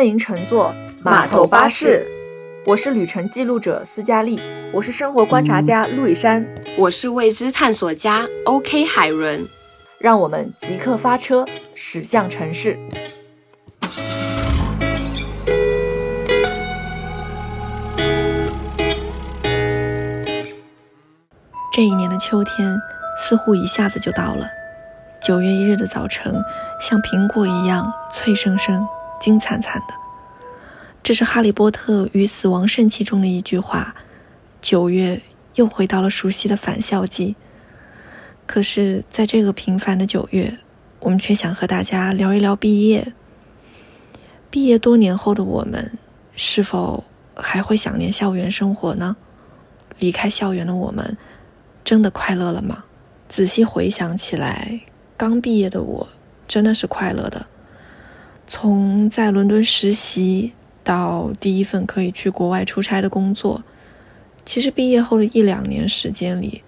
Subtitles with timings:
[0.00, 2.06] 欢迎乘坐码头巴士。
[2.64, 4.40] 我是旅程记录者斯嘉丽，
[4.72, 6.42] 我是生活观察家陆以山，
[6.78, 9.46] 我是未知探索家 OK 海伦。
[9.98, 11.44] 让我们即刻发车，
[11.74, 12.78] 驶向城市。
[21.74, 22.80] 这一年的秋天
[23.18, 24.48] 似乎一下子就到了。
[25.20, 26.42] 九月一日的早晨，
[26.80, 28.88] 像苹果一样脆生生、
[29.20, 29.99] 金灿灿的。
[31.02, 33.94] 这是《哈利波特与死亡圣器》中的一句话。
[34.60, 35.20] 九月
[35.54, 37.36] 又回到了熟悉的返校季。
[38.46, 40.58] 可是，在这个平凡的九月，
[41.00, 43.12] 我们却想和大家聊一聊毕业。
[44.50, 45.98] 毕业多年后的我们，
[46.34, 47.04] 是否
[47.34, 49.16] 还会想念校园生活呢？
[49.98, 51.16] 离开校园的我们，
[51.84, 52.84] 真的快乐了吗？
[53.28, 54.80] 仔细回想起来，
[55.16, 56.08] 刚毕业的我，
[56.48, 57.46] 真的是快乐的。
[58.46, 63.62] 从在伦敦实习到第一份可以去国外出差的工作，
[64.44, 66.62] 其实毕业后的一两年时间里，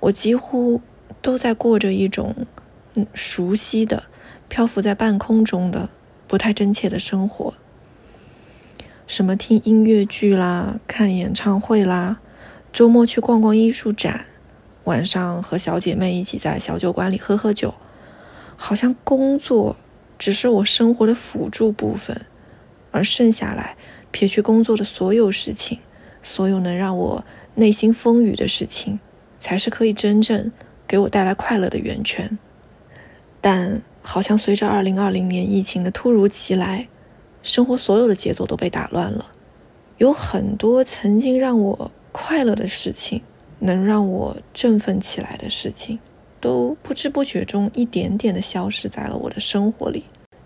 [0.00, 0.80] 我几乎。
[1.22, 2.46] 都在过着一种，
[2.94, 4.04] 嗯，熟悉的、
[4.48, 5.88] 漂浮在半空中的、
[6.28, 7.54] 不太真切的生活。
[9.08, 12.18] 什么听音乐剧啦，看演唱会啦，
[12.72, 14.26] 周末去逛逛艺术展，
[14.84, 17.74] 晚上和小姐妹一起在小酒馆里喝喝酒，
[18.56, 19.74] 好像工作
[20.16, 22.26] 只是我生活的辅助部分，
[22.96, 23.76] 而剩下来
[24.10, 25.78] 撇去工作的所有事情，
[26.22, 28.98] 所有能让我内心风雨的事情，
[29.38, 30.50] 才是可以真正。
[30.88, 32.38] 给我带来快乐的源泉，
[33.40, 36.86] 但好像随着2020年疫情的突如其来，
[37.42, 39.32] 生活所有的节奏都被打乱了。
[39.98, 43.20] 有很多曾经让我快乐的事情，
[43.58, 45.98] 能让我振奋起来的事情，
[46.40, 50.04] 都不知不觉中一点点的消失在了我的生活里。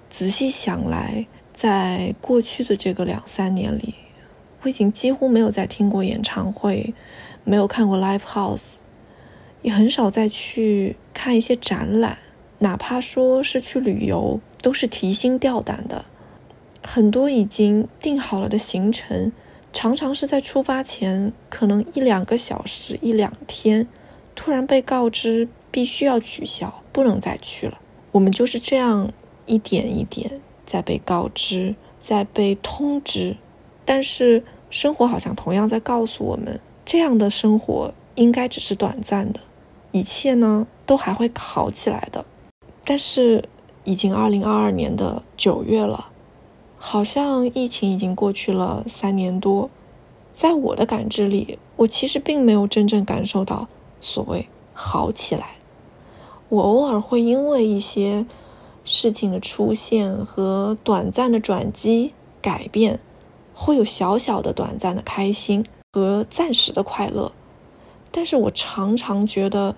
[0.09, 1.27] 仔细想来，
[1.61, 3.93] 在过去的这个两三年里，
[4.63, 6.95] 我已经几乎没有再听过演唱会，
[7.45, 8.77] 没有看过 live house。
[9.61, 12.17] 也很少再去看一些展览，
[12.61, 16.07] 哪怕说是去旅游，都是提心吊胆的。
[16.83, 19.31] 很多已经定好了的行程，
[19.71, 23.87] 常常是在出发前可能一两个小时、一两天，
[24.35, 27.79] 突然被告知必须要取消，不能再去了。
[28.13, 29.13] 我们就是这样
[29.45, 30.41] 一点一点
[30.71, 33.37] 在被告知，在被通知，
[33.85, 39.41] 但是生活好像同样在告诉我们，这样的生活应该只是短暂的。
[39.91, 42.25] 一切呢都还会好起来的，
[42.85, 43.49] 但是
[43.83, 46.11] 已经二零二二年的九月了，
[46.79, 49.69] 好像疫情已经过去了三年多，
[50.33, 53.67] 在我的感知里，我其实并没有真正感受到
[54.01, 55.57] 所谓好起来。
[56.49, 58.25] 我偶尔会因为一些
[58.85, 62.99] 事情的出现和短暂的转机改变，
[63.55, 67.33] 会有小小的短暂的开心和暂时的快乐。
[68.11, 69.77] 但是我常常觉得，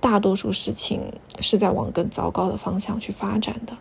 [0.00, 3.76] 大多数事情是在往更糟糕的方向去发展的。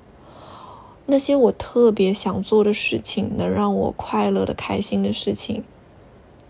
[1.05, 5.63] 那些我特别想做的事情，能让我快乐的、开心的事情，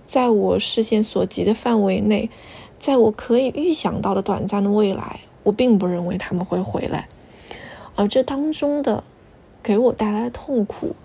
[0.07, 2.29] 在我视线所及的范围内，
[2.79, 7.07] 在我可以预想到的短暂的未来，我并不认为他们会回来。
[7.99, 9.03] 而这当中的
[9.61, 10.95] 给我带来的痛苦，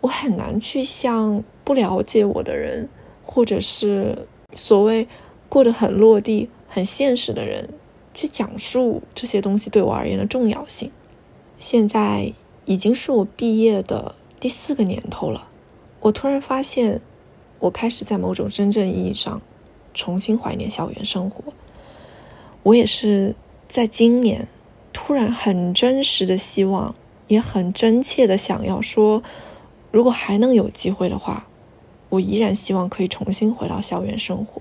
[0.00, 2.88] 我很难去向不了解我的人，
[3.24, 5.08] 或者是所谓。
[5.50, 7.70] 过得很落地、很现实的人，
[8.14, 10.92] 去讲述这些东西对我而言的重要性。
[11.58, 12.32] 现在
[12.66, 15.48] 已经是我毕业的第四个年头了，
[15.98, 17.00] 我突然发现，
[17.58, 19.42] 我开始在某种真正意义上
[19.92, 21.52] 重新怀念校园生活。
[22.62, 23.34] 我也是
[23.66, 24.46] 在今年
[24.92, 26.94] 突然很真实的希望，
[27.28, 29.22] 也很真切的想要说，
[29.90, 31.46] 如果还能有机会的话，
[32.08, 34.60] 我依然希望可以重新回到校园生活。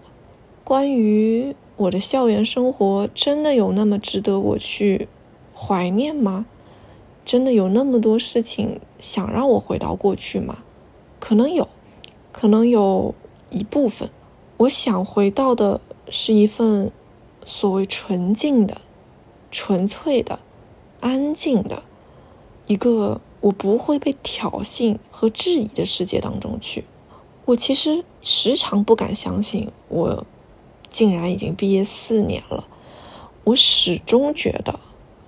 [0.63, 5.07] 关于我的校园生活，真的有那么值得我去
[5.55, 6.45] 怀念吗？
[7.25, 10.59] 真的有那么多事情想让我回到过去吗？
[11.19, 11.67] 可能有，
[12.31, 13.13] 可能有
[13.49, 14.09] 一部分。
[14.57, 15.79] 我想回到的
[16.09, 16.91] 是一份
[17.45, 18.81] 所谓纯净的、
[19.51, 20.39] 纯粹的、
[20.99, 21.83] 安静的，
[22.67, 26.83] 一个我不会被挑衅和质疑的世界当中去。
[27.45, 30.25] 我其实时常不敢相信我。
[30.91, 32.65] 竟然已经毕业四年了，
[33.43, 34.79] 我始终觉得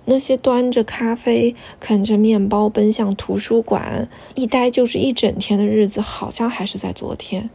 [0.06, 7.48] 那些端着咖啡、啃着面包奔向图书馆一待就是一整天的日子，好像还是在昨天。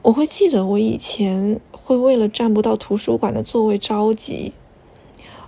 [0.00, 4.54] 我会记得我以前会为了占不到图书馆的座位着急，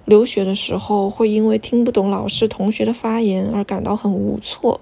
[0.04, 4.80] 留学的时候会因为听不懂老师、同学的发言而感到很无措，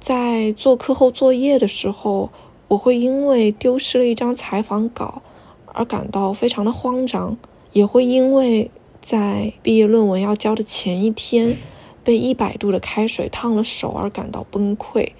[0.00, 2.30] 在做课后作业的时候，
[2.68, 5.20] 我会因为丢失了一张采访稿
[5.66, 7.36] 而感到非常的慌张，
[7.72, 8.70] 也会因为
[9.00, 11.56] 在毕业论文要交的前一天
[12.02, 15.10] 被一百度的开水烫了手而感到崩溃。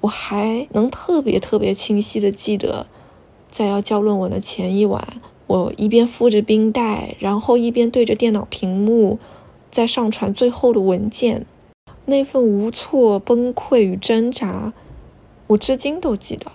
[0.00, 2.86] 我还能特别特别清晰的记得，
[3.50, 5.06] 在要交论文的前一晚，
[5.50, 9.18] 我一边敷着冰袋，然后一边对着电脑屏幕
[9.68, 11.44] 在上传最后的文件。
[12.04, 14.72] 那份无措、崩溃与挣扎，
[15.48, 16.52] 我至今都记得。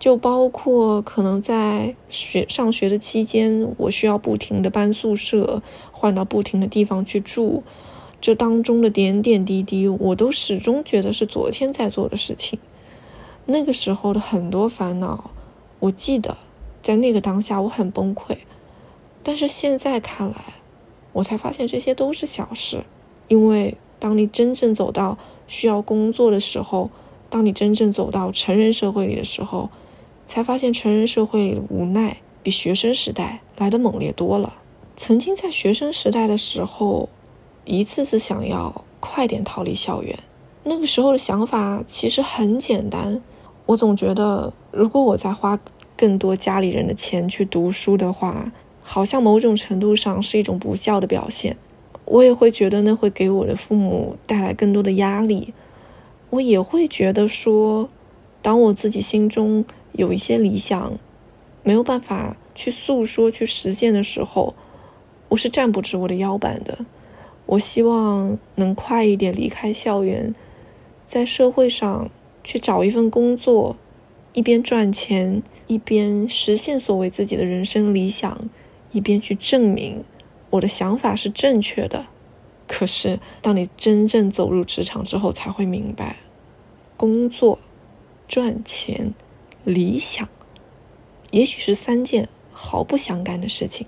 [0.00, 7.62] 就包括可能在学上学的期间，我需要不停的搬宿舍，换到不停的地方去住，
[8.20, 12.58] 这当中的点点滴滴，我都始终觉得是昨天在做的事情。
[13.46, 15.30] 那个时候的很多烦恼，
[15.78, 16.36] 我记得，
[16.84, 18.36] 在那个当下我很崩溃，
[19.24, 20.36] 但是现在看来，
[21.14, 22.84] 我才发现这些都是小事，
[23.26, 23.76] 因为。
[24.00, 25.16] 当你真正走到
[25.48, 26.90] 需要工作的时候，
[27.30, 29.70] 当你真正走到成人社会里的时候，
[30.26, 34.52] 才发现成人社会里的无奈比学生时代来的猛烈多了。
[34.94, 37.08] 曾经在学生时代的时候，
[37.64, 40.18] 一次次想要快点逃离校园。
[40.64, 43.22] 那个时候的想法其实很简单，
[43.64, 45.58] 我总觉得如果我再花
[45.96, 48.52] 更多家里人的钱去读书的话，
[48.82, 51.56] 好像某种程度上是一种不孝的表现。
[52.04, 55.54] 我也会觉得那会给我的父母带来更多的压力，
[56.30, 57.88] 我也会觉得说，
[58.42, 60.98] 当我自己心中有一些理想，
[61.62, 64.54] 没有办法去诉说、去实现的时候，
[65.30, 66.84] 我是站不直我的腰板的。
[67.46, 70.34] 我希望能快一点离开校园，
[71.06, 72.10] 在社会上
[72.42, 73.76] 去找一份工作，
[74.34, 78.48] 一边赚钱，一边实现所谓自己的人生理想，
[78.92, 80.04] 一边去证明。
[80.50, 82.06] 我的想法是正确的，
[82.68, 86.18] 可是当你真正走入职场之后，才会明白，
[86.96, 87.58] 工作、
[88.28, 89.12] 赚钱、
[89.64, 90.28] 理想，
[91.30, 93.86] 也许是三件毫不相干的事情。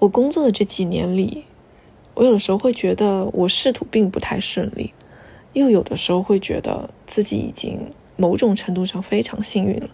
[0.00, 1.44] 我工作的这几年里，
[2.14, 4.92] 我有的时候会觉得我仕途并不太顺利，
[5.52, 9.90] 又有的时候会觉得自己已经某种程度上非常幸运了。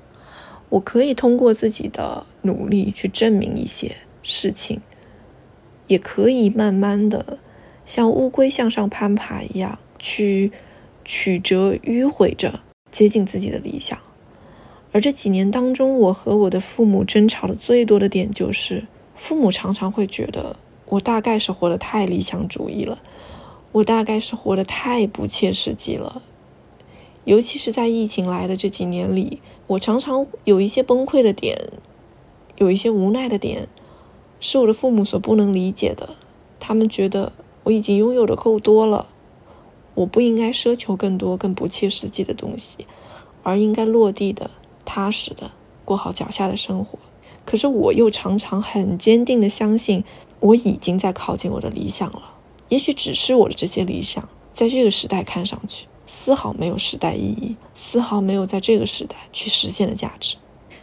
[0.76, 4.80] 我可以通过自己的努力去证明一些事情。
[5.86, 7.38] 也可以慢慢的，
[7.84, 10.50] 像乌龟向上攀爬一样，去
[11.04, 13.96] 曲折迂回着接近自己的理想。
[14.92, 20.56] 而这几年当中，我和我的父母争吵的最多的点就是，父母常常会觉得
[20.86, 22.98] 我大概是活得太理想主义了，
[23.70, 26.20] 我大概是活得太不切实际了。
[27.24, 31.58] 尤其是在疫情来的这几年里，我常常有一些崩溃的点，
[32.56, 33.68] 有一些无奈的点。
[34.38, 36.10] 是我的父母所不能理解的，
[36.60, 37.32] 他们觉得
[37.64, 39.08] 我已经拥有的够多了，
[39.94, 42.86] 我不应该奢求更多、更不切实际的东西，
[43.42, 44.50] 而应该落地的、
[44.84, 45.50] 踏实的
[45.84, 46.98] 过好脚下的生活。
[47.44, 50.04] 可是我又常常很坚定的相信，
[50.40, 52.34] 我已经在靠近我的理想了。
[52.68, 60.36] 也许只是我的这些理想，在这个时代看上去丝毫没有时代意义，丝毫没有在这个时代去实现的价值。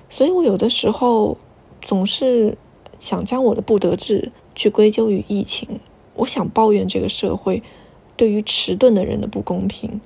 [0.09, 1.37] 所以我有的时候
[1.81, 2.57] 总是。
[2.99, 5.81] 想将我的不得志去归咎于疫情，
[6.15, 7.61] 我想抱怨这个社会
[8.15, 9.99] 对于迟钝的人的不公平，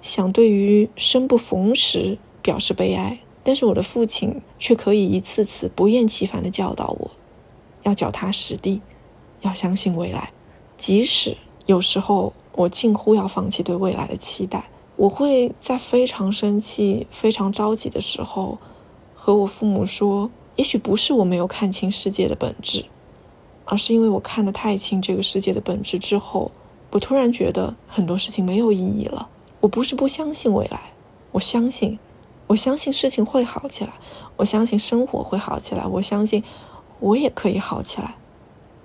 [0.00, 3.18] 想对于生不逢时表示悲哀。
[3.42, 7.10] 但是我的父亲却可以一次次不厌其烦地教导我，
[7.82, 8.80] 要脚踏实地，
[9.40, 10.30] 要相信未来。
[10.76, 18.58] 即使有时候我近乎要放弃对未来的期待，我会在非常生气、非常着急的时候，
[19.14, 20.30] 和我父母说。
[20.56, 22.86] 也许不是我没有看清世界的本质，
[23.66, 26.50] 而是因为我看得太清这个世界的本质之后，
[26.92, 29.28] 我突然觉得很多事情没有意义了。
[29.60, 30.94] 我不是不相信未来，
[31.32, 31.98] 我相信，
[32.46, 33.92] 我相信事情会好起来，
[34.38, 36.42] 我相信生活会好起来，我相信
[37.00, 38.14] 我也可以好起来。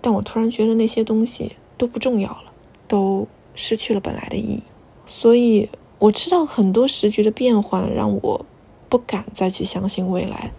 [0.02, 2.52] 但我突然觉得那些东西都不重要了，
[2.90, 3.26] 都
[3.56, 4.64] 失去了本来的意义。
[5.06, 8.46] 所以我知道很多时局的变换让我
[8.90, 10.52] 不敢再去相信未来。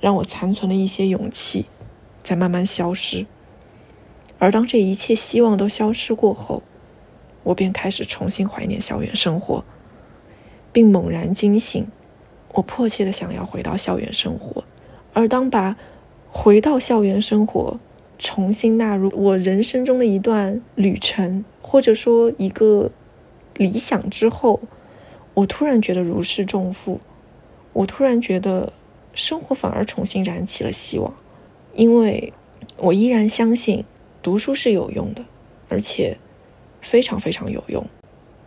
[0.00, 1.66] 让我残存的一些勇气，
[2.24, 3.24] 在慢慢消失。
[4.40, 6.64] 而当这一切希望都消失过后，
[7.44, 9.64] 我便开始重新怀念校园生活，
[10.72, 11.86] 并猛然惊醒。
[12.54, 14.64] 我迫切的想要回到校园生活。
[15.12, 15.76] 而当把
[16.32, 17.78] 回到校园生活
[18.22, 22.90] 重新纳入我人生中的一段旅程，或者说一个
[23.56, 24.60] 理想之后，
[25.34, 27.00] 我突然觉得如释重负。
[27.72, 28.72] 我突然觉得。
[29.14, 31.12] 生活反而重新燃起了希望，
[31.74, 32.32] 因为
[32.78, 33.84] 我依然相信
[34.22, 35.22] 读书是有用的，
[35.68, 36.16] 而且
[36.80, 37.84] 非常非常有用。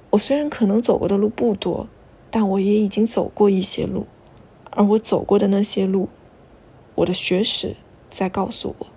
[0.09, 1.87] 我虽然可能走过的路不多，
[2.31, 4.07] 但我也已经走过一些路，
[4.71, 6.09] 而我走过的那些路，
[6.95, 7.75] 我的学识
[8.09, 8.87] 在告诉我，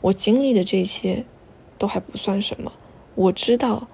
[0.00, 1.24] 我经历的这些
[1.78, 2.72] 都还不算什么。
[3.14, 3.88] 我知道，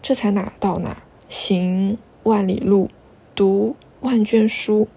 [0.00, 2.90] 这才哪到哪，行万里路，
[3.34, 4.88] 读万卷书。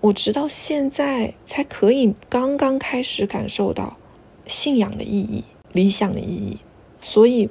[0.00, 3.96] 我直到现在才可以刚刚开始感受到
[4.46, 5.42] 信仰的意义、
[5.72, 6.58] 理想的意义，
[7.00, 7.48] 所以，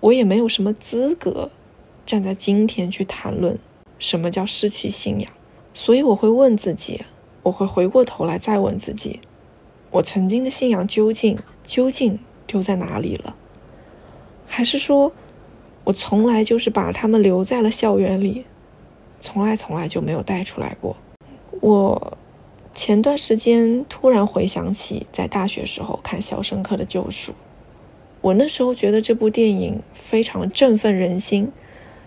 [0.00, 1.50] 我也没有什么资格
[2.06, 3.58] 站在今天去谈论
[3.98, 5.32] 什么叫失去信仰。
[5.74, 7.04] 所以，我会问自己，
[7.42, 9.20] 我会回过头来再问自己：
[9.90, 11.36] 我曾经的信仰究竟
[11.68, 13.36] 究竟丢在哪里了？
[14.46, 15.12] 还是说，
[15.84, 18.46] 我从来就是把他们留在了校园里，
[19.20, 20.96] 从来从来就没有带出来过？
[21.60, 22.16] 我
[22.72, 27.32] 前段时间突然回想起在大学时候看《肖申克的救赎》，
[28.22, 31.52] 我那时候觉得这部电影非常振奋人心，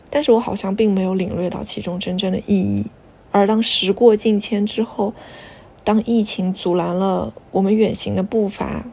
[0.10, 2.88] 但是我好像并没有领略到其中真正的意义。
[3.30, 5.14] 而当时过境迁之后，
[5.84, 8.86] 当疫情阻拦了我们远行的步伐，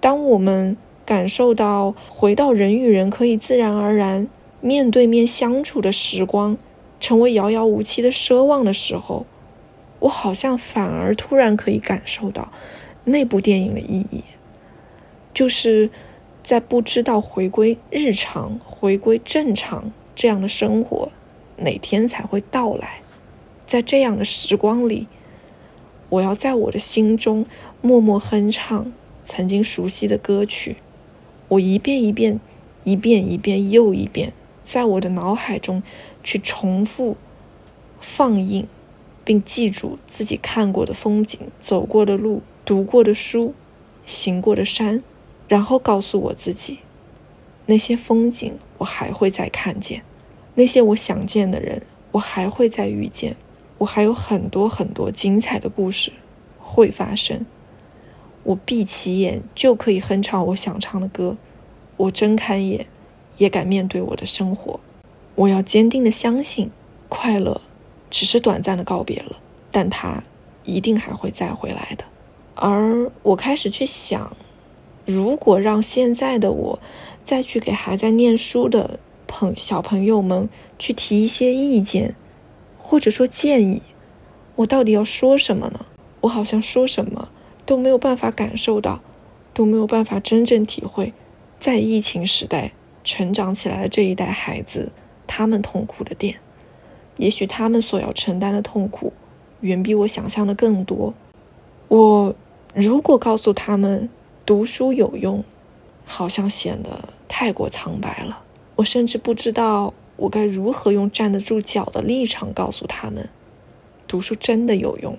[0.00, 4.26] 当我们感受到回到人与人可以自然而然
[4.60, 6.56] 面对面相处的时光
[6.98, 9.26] 成为遥遥无期的奢望的时候，
[9.98, 12.50] 我好像反而突然可以感受到
[13.04, 14.22] 那部电影的意义，
[15.34, 15.90] 就是
[16.42, 21.10] 在不知道回归日常、回归正常这样的生活
[21.56, 23.00] 哪天才会到来，
[23.66, 25.06] 在这样的时光里，
[26.08, 27.44] 我要在我的心中
[27.80, 30.76] 默默哼唱曾经熟悉的歌曲，
[31.48, 32.40] 我一遍一遍、
[32.84, 34.32] 一遍一遍又一遍，
[34.64, 35.82] 在我的脑海中
[36.22, 37.16] 去重复
[38.00, 38.66] 放映。
[39.22, 43.54] 并记住自己看过的风景、走过的路、读过的书、
[44.04, 45.04] 行过的山，
[45.46, 46.78] 然后告诉我自己，
[47.66, 50.02] 那些风景我还会再看见，
[50.54, 53.36] 那些我想见的人我还会再遇见，
[53.78, 56.10] 我还有很多很多精彩的故事
[56.58, 57.46] 会发生。
[58.42, 61.36] 我闭起眼就可以哼唱我想唱的歌，
[61.96, 62.86] 我睁开眼
[63.36, 64.80] 也敢面对我的生活。
[65.34, 66.70] 我要坚定的相信，
[67.08, 67.60] 快乐。
[68.10, 69.36] 只是短暂的告别了，
[69.70, 70.24] 但它
[70.64, 72.04] 一定还会再回来的。
[72.56, 74.36] 而我开始去想，
[75.06, 76.78] 如果让现在的我
[77.22, 82.16] 再去给还在念书的朋小朋友们去提一些意见，
[82.78, 83.80] 或者说建议，
[84.56, 85.86] 我到底要说什么呢？
[86.22, 87.28] 我好像说什么
[87.70, 89.00] 都没有办法感受到，
[89.54, 91.12] 都没有办法真正体会，
[91.60, 92.72] 在疫情时代
[93.04, 94.90] 成长起来的这一代孩子，
[95.28, 96.40] 他们痛苦的点。
[97.16, 99.12] 也许他们所要承担的痛苦，
[99.60, 101.14] 远比我想象的更多。
[101.86, 102.34] 我
[102.74, 104.08] 如果告诉他们
[104.44, 105.44] 读书有用，
[106.04, 108.42] 好像显得太过苍白了。
[108.74, 113.28] 我甚至不知道我该如何用站得住脚的立场告诉他们，
[114.08, 115.16] 读书真的有用。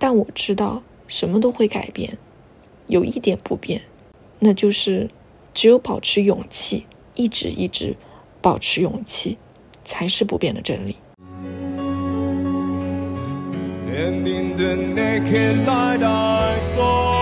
[0.00, 0.82] 但我知道
[1.12, 2.16] 什么都会改变，
[2.86, 3.82] 有一点不变，
[4.38, 5.10] 那就是
[5.52, 7.94] 只有保持勇气，一直一直
[8.40, 9.36] 保持勇气，
[9.84, 10.96] 才是不变的真理。
[13.94, 17.20] And in the naked light I saw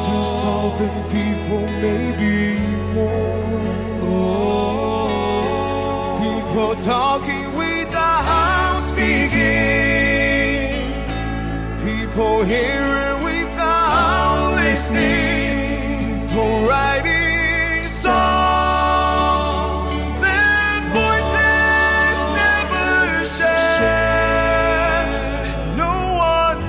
[0.00, 2.56] Two southern people, maybe
[2.94, 3.60] more
[6.22, 9.89] People talking without speaking
[12.20, 19.48] People hearing without listening to writing songs
[20.20, 25.08] that voices never share.
[25.80, 25.94] No
[26.36, 26.60] one,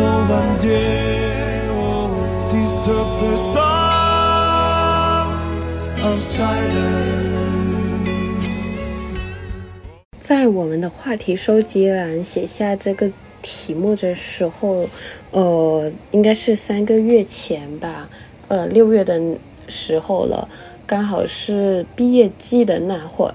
[0.00, 1.68] no one dare
[2.48, 5.36] disturb the sound
[6.02, 7.36] of silence。
[10.18, 13.12] 在我们的话题收集栏写下这个
[13.48, 14.86] 题目的时候，
[15.30, 18.10] 呃，应该是三个月前吧，
[18.48, 19.18] 呃，六月的
[19.68, 20.46] 时候了，
[20.86, 23.34] 刚好是毕业季的那会儿。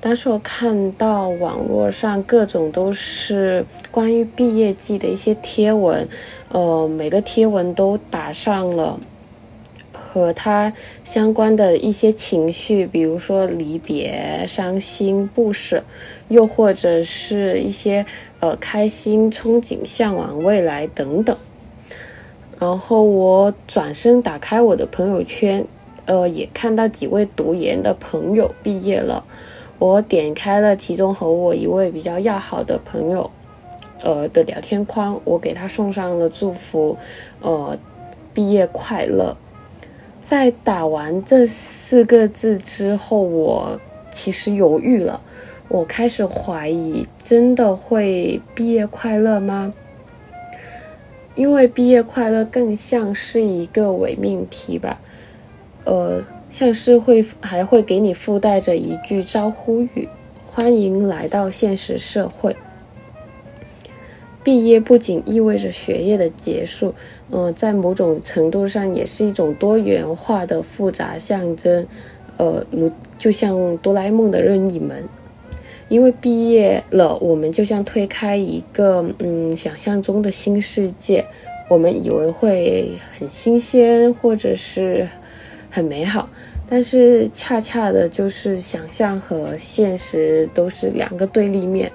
[0.00, 6.08] 当时我看到网络上各种都是关于毕业季的一些贴文，
[6.48, 8.98] 呃，每个贴文都打上了
[10.12, 10.72] 和他
[11.04, 15.84] 相关的一些情绪，比如说离别、伤心、不舍，
[16.26, 18.04] 又或者是一些
[18.40, 21.36] 呃开心、憧憬、向往未来等等。
[22.58, 25.64] 然后我转身打开我的朋友圈，
[26.06, 29.24] 呃，也看到几位读研的朋友毕业了。
[29.78, 33.30] 我点开了其中和我一位比较要好的朋友，
[34.02, 36.98] 呃的聊天框，我给他送上了祝福，
[37.40, 37.78] 呃，
[38.34, 39.36] 毕业快乐。
[40.20, 43.80] 在打完这四个字之后，我
[44.12, 45.20] 其实犹豫了，
[45.68, 49.74] 我开始怀疑，真的会毕业快乐吗？
[51.34, 55.00] 因为毕业快乐更像是一个伪命题吧，
[55.84, 60.08] 呃，像是会还会给你附带着一句招呼语，
[60.46, 62.54] 欢迎来到现实社会。
[64.42, 66.94] 毕业不仅意味着学业的结束，
[67.30, 71.86] 嗯，在某种程度上也是一种多元化的复杂象征，
[72.38, 75.08] 呃，如就像哆啦 A 梦的任意门。
[75.88, 81.26] 因为毕业了，我们就像推开一个嗯想象中的新世界，
[81.68, 85.08] 我们以为会很新鲜或者是
[85.68, 86.30] 很美好，
[86.68, 91.90] 但是恰恰的就是想象和现实都是两个对立面。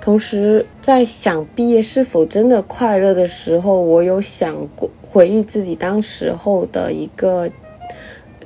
[0.00, 7.50] 同时，在想毕业是否真的快乐的时候，我有想过回忆自己当时候的一个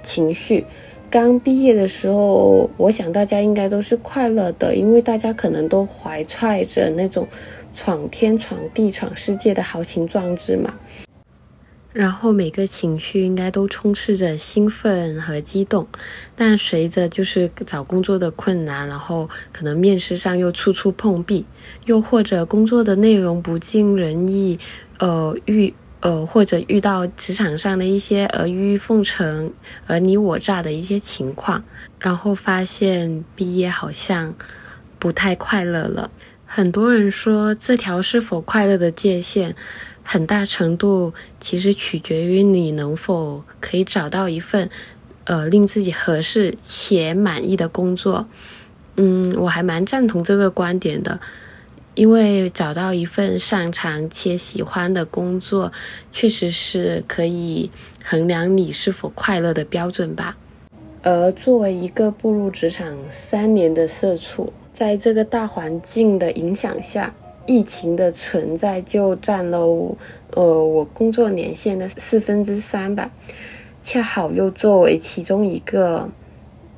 [0.03, 0.67] 情绪。
[1.11, 7.29] 刚毕业的时候，我想大家应该都是快乐的，因为大家可能都怀揣着那种
[7.73, 10.75] 闯天闯地闯世界的豪情壮志嘛。
[11.95, 15.89] 然后每个情绪应该都充斥着兴奋和激动，
[16.37, 21.47] 但随着就是找工作的困难，然后可能面试上又处处碰壁，
[21.87, 24.59] 又或者工作的内容不尽人意，
[24.99, 25.73] 呃遇。
[26.01, 29.51] 呃，或者遇到职场上的一些阿谀奉承、
[29.87, 31.65] 尔你我诈的一些情况，
[31.99, 34.35] 然后发现毕业好像
[34.99, 36.11] 不太快乐了。
[36.45, 39.57] 很多人说，这条是否快乐的界限，
[40.05, 44.71] 很大程度其实取决于你能否可以找到一份
[45.25, 48.29] 呃令自己合适且满意的工作。
[48.97, 51.19] 嗯，我还蛮赞同这个观点的。
[51.95, 55.71] 因为找到一份擅长且喜欢的工作，
[56.11, 57.71] 确实是可以
[58.05, 60.37] 衡量你是否快乐的标准吧。
[61.03, 67.15] 而作为一个步入职场三年的社畜，在这个大环境的影响下，
[67.47, 69.59] 疫情的存在就占了
[70.33, 73.11] 呃我工作年限的四分之三吧。
[73.83, 76.09] 恰好又作为其中一个，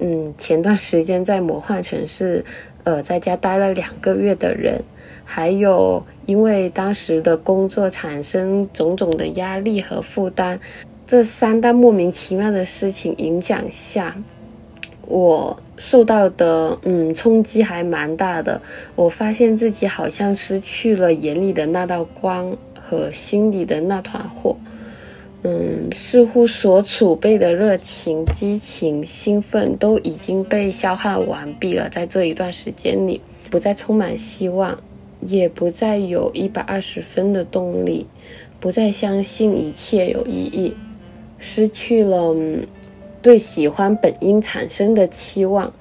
[0.00, 2.44] 嗯，前段时间在魔幻城市，
[2.82, 4.82] 呃，在家待了两个月的人。
[5.28, 10.58] 还有，因为当时的工作产生种种的压力和负担，
[11.04, 14.16] 这三大莫名其妙的事情影响下，
[15.06, 18.60] 我受到的嗯冲击还蛮大的。
[18.94, 24.56] 我发现自己好像失去了眼里的那道光和心里的那团火，
[25.42, 31.88] 嗯，似乎所储备的热情、激情、兴奋都已经被消耗完毕了。
[31.88, 34.78] 在这一段时间里，不再充满希望。
[35.18, 38.06] 也不再有一百二十分的动力，
[38.60, 40.76] 不再相信一切有意义，
[41.38, 42.36] 失去了
[43.26, 45.72] 对喜欢本应产生的期望，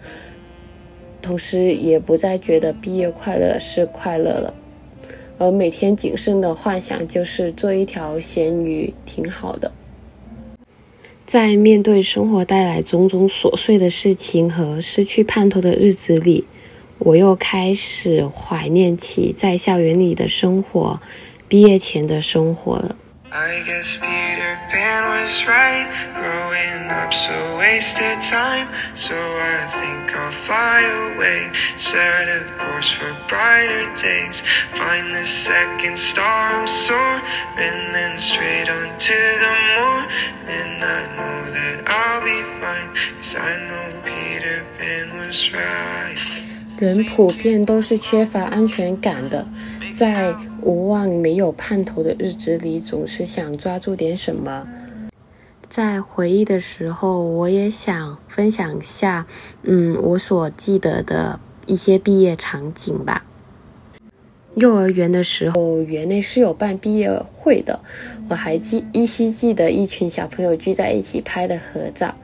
[1.21, 4.51] 同时也不再觉得毕业快乐是快乐了，
[5.37, 9.71] 而每天仅剩的幻想就是做一条咸鱼挺好的。
[11.27, 16.47] 在面对生活带来种种琐碎的事情和失去盼头的日子里。
[16.97, 20.99] 我又开始怀念起在校园里的生活，
[21.47, 22.95] 毕业前的生活了。
[46.78, 49.46] 人普遍都是缺乏安全感的，
[49.97, 54.67] 在无望、没有盼头的日子里，总是想抓住点什么。
[55.69, 59.25] 在回忆的时候，我也想分享下，
[59.63, 63.25] 嗯，我所记得的一些毕业场景吧。
[64.55, 67.79] 幼儿园的时候，园内是有办毕业会的，
[68.29, 72.15] 我还记依稀记得一群小朋友聚在一起拍的合照。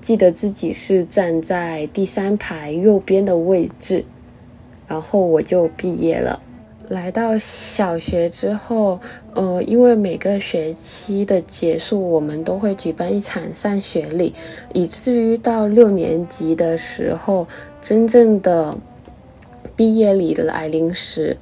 [0.00, 4.06] 记得自己是站在第三排右边的位置，
[4.88, 6.40] 然后我就毕业了。
[6.88, 9.00] 来到小学之后，
[9.34, 14.32] 呃，因为每个学期的结束，我们都会举办一场上学礼，
[14.72, 17.48] 以至于到六年级的时候，
[17.82, 18.76] 真正的
[19.74, 21.36] 毕业礼来临时，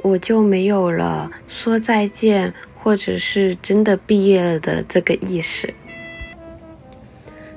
[0.00, 5.74] 我就没有了说再见，或者是真的毕业了的这个意识。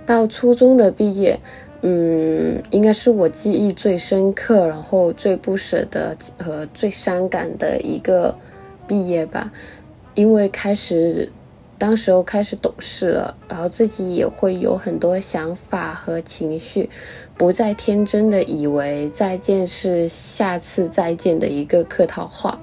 [0.06, 1.40] 到初中的毕业，
[1.82, 8.38] 嗯，应该是我记忆最深刻，然后最不舍得和最伤感的一个
[8.86, 9.50] 毕业吧，
[10.14, 11.32] 因为开始
[11.78, 16.90] 当时候开始懂事了，然后自己也会有很多想法和情绪，
[17.38, 22.60] 不再天真的以为再见是下次再见的一个客套话，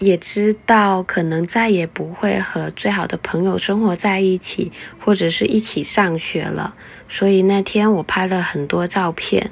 [0.00, 6.74] 也知道可能再也不会和最好的朋友生活在一起，或者是一起上学了，
[7.08, 9.50] 所以那天我拍了很多照片。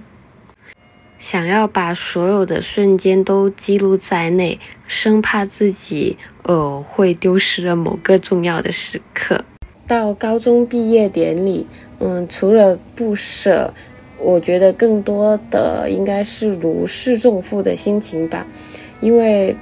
[1.18, 9.42] 想要把所有的瞬间都记录在内，生怕自己呃会丢失了某个重要的时刻。
[9.86, 11.66] 到高中毕业典礼，
[11.98, 13.72] 嗯，除了不舍，
[14.18, 18.46] 我觉得更多的应该是如释重负的心情吧，
[19.00, 19.56] 因为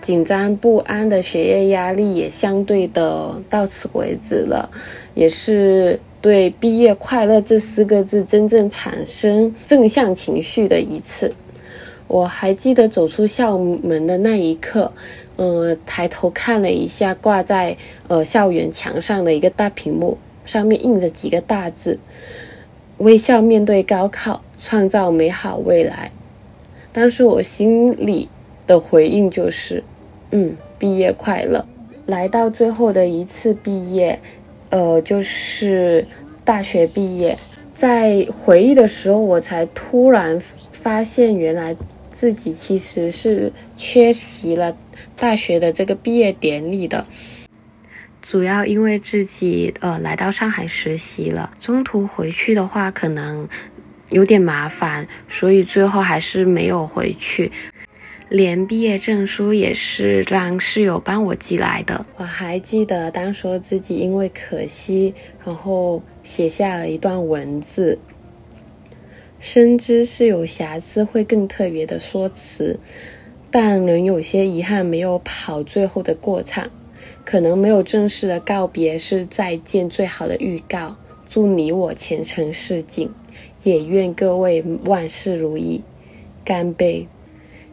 [0.00, 4.68] 紧张不安的学业压力也相对的到此为止了，
[5.14, 6.00] 也是。
[6.24, 11.34] 对“毕业快乐”这四个字真正产生正向情绪的一次，
[12.08, 14.90] 我还记得走出校门的那一刻，
[15.36, 17.76] 呃，抬头看了一下挂在
[18.08, 21.98] 呃校园墙上的一个大屏幕，上面印着几个大字
[22.96, 26.10] ：“微笑面对高考，创造美好未来。”
[26.90, 28.30] 当时我心里
[28.66, 29.84] 的回应就是
[30.32, 31.66] ：“嗯，毕业快乐。”
[32.06, 34.20] 来到最后的一次毕业。
[34.74, 36.04] 呃，就是
[36.44, 37.38] 大学毕业，
[37.72, 41.76] 在回忆的时候，我才突然发现，原来
[42.10, 44.76] 自己其实是缺席了
[45.14, 47.06] 大学的这个毕业典礼的。
[48.20, 53.48] 主要因为自己呃来到上海实习了，中途回去的话可能
[54.10, 57.52] 有点麻烦，所以最后还是没有回去。
[58.28, 62.04] 连毕业证书也是让室友帮我寄来的。
[62.16, 67.98] 我还记得当时自己因为可惜，然后写下了一段文字。
[69.40, 72.80] 深知是有瑕疵会更特别的说辞，
[73.50, 76.70] 但仍有些遗憾没有跑最后的过场。
[77.24, 80.96] 可能没有正式的告别是再见最好的预告。
[81.26, 83.10] 祝你我前程似锦，
[83.62, 85.82] 也愿各位万事如意。
[86.44, 87.08] 干杯！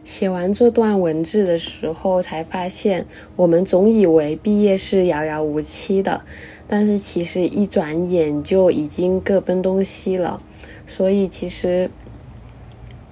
[0.04, 6.24] 写完这段文字的时候，才发现我们总以为毕业是遥遥无期的，
[6.66, 10.42] 但是其实一转眼就已经各奔东西了。
[10.86, 11.90] 所以其实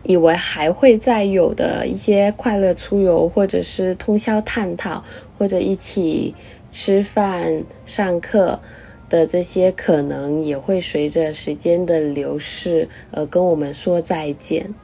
[0.02, 5.04] 以为还会再有的一些快乐出游，或者是通宵探讨，
[5.38, 6.34] 或者一起
[6.72, 8.60] 吃饭、上课
[9.08, 14.74] 的这些，可能也会随着时间的流逝而跟我们说再见。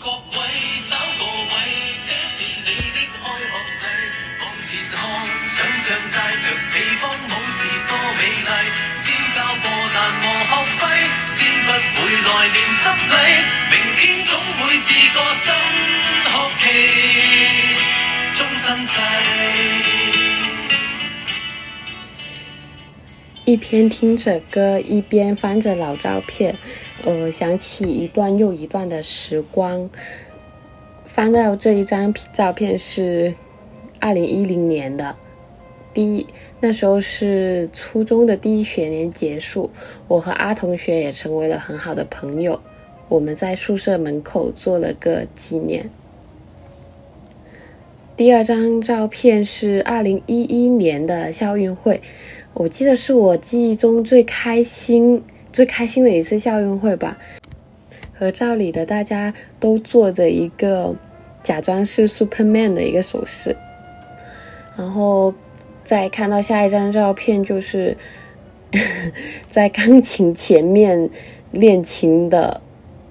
[0.00, 0.14] 各位
[0.86, 1.52] 找个位，
[2.06, 3.50] 这是你的开学
[3.82, 3.84] 礼。
[4.40, 4.96] 往前看，
[5.44, 8.50] 想象带着四方武士多美丽。
[8.94, 10.80] 先交过难和学费，
[11.26, 13.12] 先不会来年失礼。
[13.72, 15.42] 明天总会是个新
[16.30, 16.64] 学期，
[18.38, 20.27] 终身制。
[23.48, 26.54] 一边听着歌，一边翻着老照片，
[27.06, 29.88] 呃，想起一段又一段的时光。
[31.06, 33.34] 翻到这一张照片是
[34.00, 35.16] 二零一零年的。
[35.94, 36.26] 第一，
[36.60, 39.70] 那时候是初中的第一学年结束，
[40.08, 42.60] 我和阿同学也成为了很好的朋友。
[43.08, 45.88] 我们在宿舍门口做了个纪念。
[48.14, 52.02] 第二张照片是二零一一年的校运会，
[52.58, 57.16] 我记得是我记忆中最开心、最开心的一次校运会吧。
[58.12, 60.96] 合照里的大家都做着一个
[61.44, 63.56] 假装是 Superman 的一个手势，
[64.76, 65.32] 然后。
[65.84, 67.96] 再看到下一张照片，就是
[69.48, 71.08] 在钢琴前面
[71.50, 72.60] 练琴的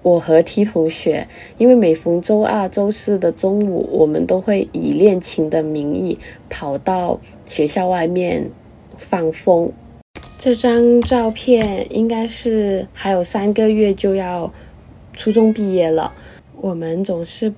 [0.03, 1.27] 我和 T 同学。
[1.57, 6.19] 因为每逢周二、周四的中午，我们都会以练琴的名义
[6.51, 8.51] 跑到学校外面
[8.97, 9.71] 放风。
[10.38, 14.51] 这张照片应该是还有三个月就要
[15.13, 16.13] 初中毕业了，
[16.55, 17.53] 我们总是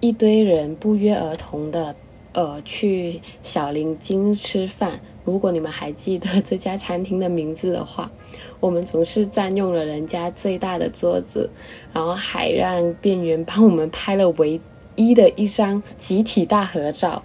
[0.00, 1.94] 一堆人不约而同的。
[2.36, 4.98] 呃，去小林金吃饭。
[5.24, 8.10] 如果你们还记得这家餐厅的名字的话，
[8.58, 11.48] 我们总是占用了人家最大的桌子，
[11.92, 14.60] 然后还让店员帮我们拍了唯
[14.96, 17.22] 一的一张集体大合照。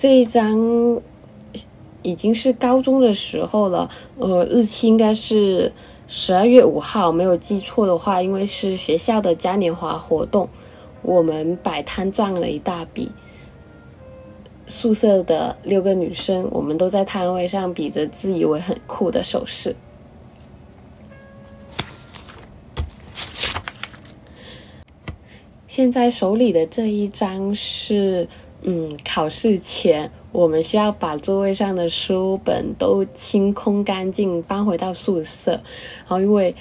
[0.00, 0.58] 这一张
[2.00, 5.70] 已经是高中的时候了，呃，日期应该是
[6.08, 10.48] 十二月五号，没有记错的话，因为是学校的嘉年华活动。
[11.02, 13.12] 我们摆摊赚了一大笔。
[14.66, 19.76] 宿舍的六个女生，我们都在摊位上比着自以为很酷的手势。
[25.68, 28.26] 现在手里的这一张是，
[28.62, 35.52] 嗯，考试前我们需要把座位上的书本都清空干净，搬回到宿舍。
[35.52, 36.54] 然后因为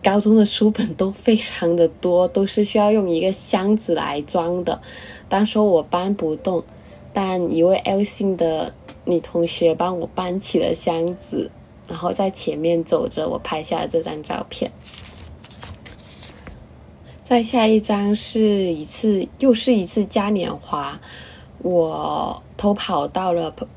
[0.00, 4.80] 高中的书本都非常的多，都是需要用一个箱子来装的。
[5.28, 6.62] 当时我搬不动，
[7.12, 8.72] 但一位 L 姓的
[9.04, 11.50] 女同学帮我搬起了箱子，
[11.88, 14.70] 然后在前面走着，我拍下了这张照片。
[17.28, 18.40] 再下一张是
[18.72, 20.98] 一次，又是一次嘉年华。
[21.58, 23.68] 我偷跑到了朋，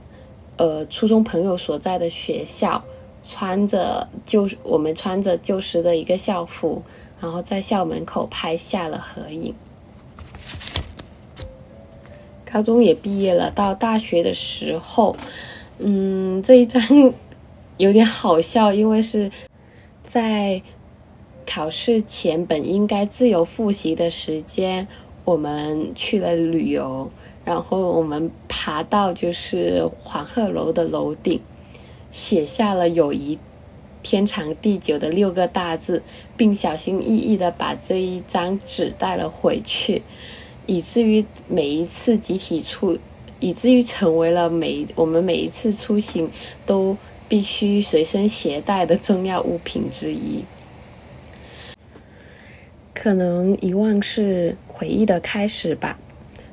[0.56, 2.82] 呃，初中朋友所在的学校，
[3.26, 6.82] 穿着旧，我们穿着旧时的一个校服，
[7.20, 9.54] 然后在校门口拍下了合影。
[12.50, 15.14] 高中也毕业了，到大学的时候，
[15.78, 16.82] 嗯，这一张
[17.76, 19.30] 有点好笑，因为是
[20.06, 20.62] 在。
[21.46, 24.88] 考试前本应该自由复习的时间，
[25.26, 27.12] 我们去了旅游，
[27.44, 31.40] 然后我们爬到就是黄鹤楼的楼顶，
[32.12, 33.38] 写下了“友谊
[34.02, 36.02] 天长地久”的六个大字，
[36.38, 40.02] 并小心翼翼的把这一张纸带了回去，
[40.66, 42.98] 以至于每一次集体出，
[43.40, 46.30] 以至于成为了每我们每一次出行
[46.66, 46.96] 都
[47.28, 50.44] 必须随身携带的重要物品之一。
[53.02, 55.98] 可能遗忘是回忆的开始吧，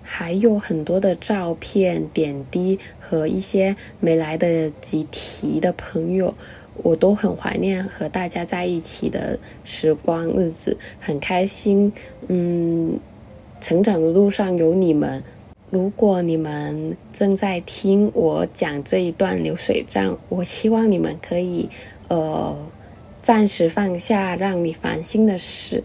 [0.02, 6.34] 还有很多的照片、点滴和一些没来得及提的朋友，
[6.76, 11.92] 我都很怀念和大家在一起的时光日子，很开心。
[12.28, 12.98] 嗯，
[13.60, 15.22] 成长的路上有你们。
[15.68, 21.68] 如果你们正在听我讲这一段流水账，我希望你们可以
[22.08, 22.56] 呃
[23.20, 25.84] 暂时放下让你烦心的事。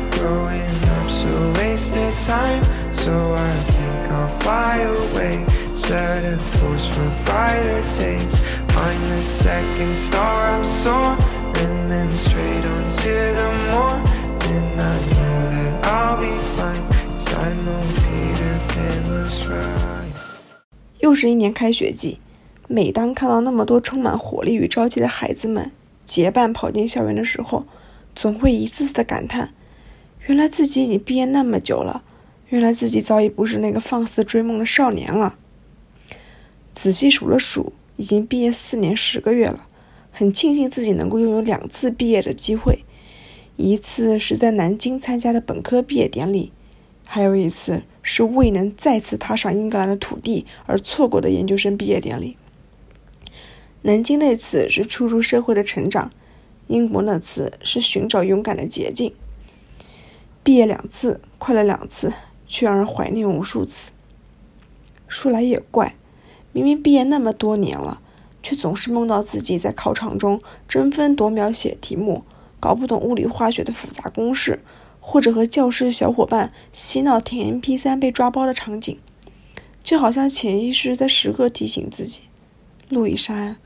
[0.11, 7.07] growing up so wasted time so i think i'll fly away set a course for
[7.25, 8.35] brighter days
[8.73, 13.97] find the second star i'm soaring then straight on to the more
[14.39, 20.13] then i know that i'll be fine cause i know peter pan was right
[20.99, 22.19] 又是一年开学季
[22.67, 25.71] 每当看到那么多充满活力与朝气的孩子们
[26.05, 27.65] 结伴跑进校园的时候
[28.15, 29.53] 总会一次次的感叹
[30.27, 32.03] 原来自己已经毕业那么久了，
[32.49, 35.37] 原来自己早已不是那个放肆追梦的少年了。
[36.73, 39.67] 仔细数了数，已经毕业四年十个月了，
[40.11, 42.85] 很庆幸自己能够拥有两次毕业的机会，
[43.57, 46.51] 一次是在南京参加的本科毕业典礼，
[47.05, 52.37] 还有一次是未能再次踏上英格兰的土地而错过的研究生毕业典礼。
[53.81, 56.11] 南京那次是初入社会的成长，
[56.67, 59.13] 英国那次是寻找勇敢的捷径。
[60.43, 62.11] 毕业两次，快乐两次，
[62.47, 63.91] 却让人怀念无数次。
[65.07, 65.95] 说来也怪，
[66.51, 68.01] 明明毕业那么多年了，
[68.41, 72.23] 却总是梦到自己在考场中争分夺秒写题目，
[72.59, 74.63] 搞不懂物理化学的复杂公式，
[74.99, 78.97] 或者和教室小伙伴嬉闹听 MP3 被抓包的场景，
[79.83, 82.21] 就好像潜意识在时刻提醒自己：
[82.89, 83.57] 陆一山，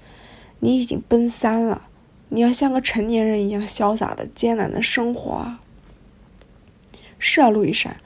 [0.60, 1.88] 你已经奔三了，
[2.30, 5.62] 你要像个成年人一样潇洒的、艰难的生活啊！
[7.19, 7.97] 是啊，路易山，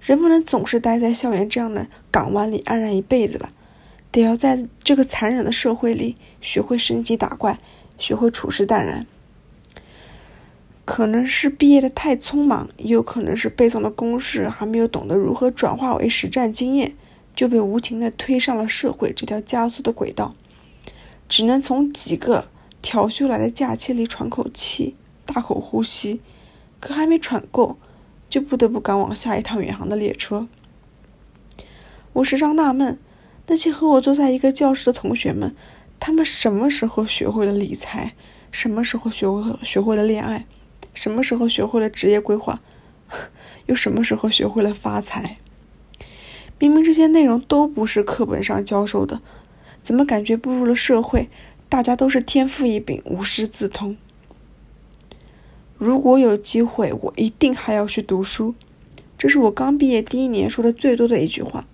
[0.00, 3.52] 人不能总是待在校园这样的港湾里安然一辈子吧？
[4.10, 7.58] 得要在这个残忍的社会里学会升级打怪，
[7.98, 9.06] 学会处事淡然。
[10.84, 16.94] 可能是毕业的太匆忙，也有可能是背诵的公式还没有懂得如何转化为实战经验，
[17.34, 20.34] 就被无情的推上了社会这条加速的轨道，
[21.28, 22.48] 只能从几个
[22.82, 26.20] 调休来的假期里喘口气，大口呼吸，
[26.78, 27.78] 可还没喘够。
[28.34, 30.48] 就不得不赶往下一趟远航的列车。
[32.14, 32.98] 我时常纳闷，
[33.46, 35.54] 那些和我坐在一个教室的同学们，
[36.00, 38.16] 他们什么时候学会了理财？
[38.50, 40.46] 什么时候学会学会了恋爱？
[40.94, 42.60] 什么时候学会了职业规划？
[43.66, 45.36] 又什么时候学会了发财？
[46.58, 49.22] 明明这些内容都不是课本上教授的，
[49.80, 51.30] 怎么感觉步入了社会，
[51.68, 53.96] 大家都是天赋异禀，无师自通？
[55.84, 58.54] 如果有机会，我一定还要去读书。
[59.18, 61.66] 这是我刚毕业第一年说的最多的一句话。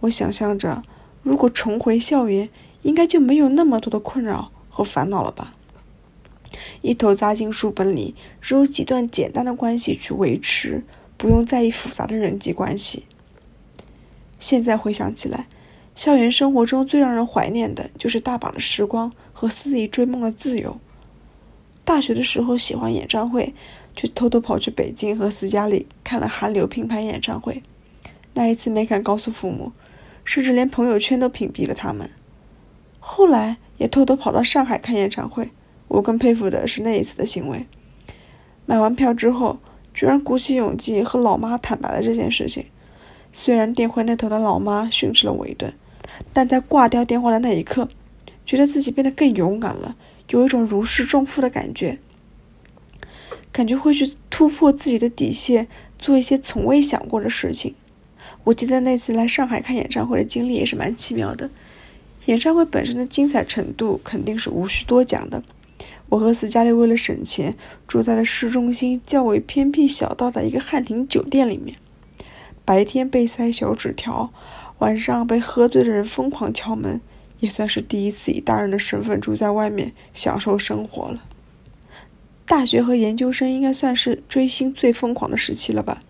[0.00, 0.82] 我想象着，
[1.22, 2.50] 如果重回校园，
[2.82, 5.54] 应该就没有那么多的困扰和烦恼了吧？
[6.82, 10.84] 一头扎进书本里，只有几段简单的关系去维持，
[11.16, 13.06] 不用在意复杂的人际关系。
[14.38, 15.48] 现在回想起来，
[15.94, 20.78] 校园生活中最让人怀念的就是大把的时光和肆意追梦的自由。
[21.86, 23.54] 大学的时候喜欢演唱会，
[23.94, 27.62] 就偷偷跑去北京和斯嘉丽看了韩流拼盘演唱会。
[28.34, 29.70] 那一次没敢告诉父母，
[30.24, 32.10] 甚至连朋友圈都屏蔽了他们。
[32.98, 35.50] 后来也偷偷跑到上海看演唱会。
[35.86, 37.64] 我更佩服的是那一次的行为。
[38.66, 39.58] 买完票之后，
[39.94, 42.66] 居然鼓起勇气和老妈坦白了这件事情。
[43.32, 45.72] 虽然电话那头的老妈训斥了我一顿，
[46.32, 47.88] 但在挂掉电话的那一刻，
[48.44, 49.94] 觉得自己变得更勇敢了，
[50.30, 51.98] 有一种如释重负的感觉，
[53.52, 57.74] 感觉会去突破自己的底线，做一些从未想过的事情。
[58.44, 61.50] 我记得那次来上海看演唱会的经历也是蛮奇妙的。
[62.26, 65.42] 演唱会本身的精彩程度肯定是无需多讲的。
[66.08, 71.76] 我和斯嘉丽为了省钱，住在了市中心较为偏僻小道的一个汉庭酒店里面。
[72.64, 74.32] 白天被塞小纸条，
[74.78, 77.00] 晚上被喝醉的人疯狂敲门，
[77.40, 81.24] 也算是第一次以大人的身份住在外面享受生活了。
[82.44, 86.02] 大学和研究生应该算是追星最疯狂的时期了吧？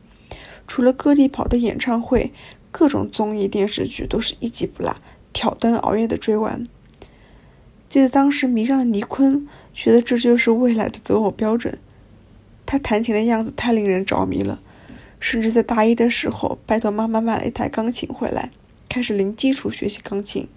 [0.67, 2.33] 除了各地跑的演唱会，
[2.71, 4.97] 各种综艺电视剧都是一集不落，
[5.33, 6.67] 挑灯熬夜的追完。
[7.89, 9.47] 记得当时迷上了尼坤。
[9.79, 11.79] 觉得这就是未来的择偶标准。
[12.65, 14.59] 他弹琴的样子太令人着迷了，
[15.21, 18.51] 甚至在大一的时候，拜托妈妈买了一台钢琴回来，
[18.89, 20.49] 开始零基础学习钢琴，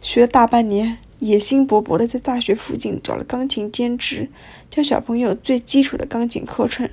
[0.00, 4.30] 学了大半年，野心勃勃的在大学附近找了钢琴兼职，
[4.70, 6.88] 教小朋友最基础的钢琴课程。